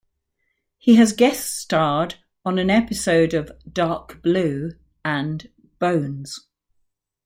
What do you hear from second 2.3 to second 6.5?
on an episode of "Dark Blue" and "Bones".